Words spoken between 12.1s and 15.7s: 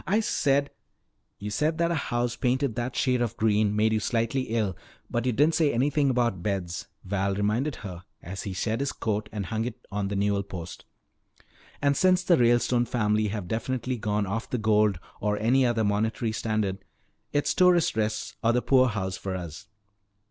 the Ralestone family have definitely gone off the gold or any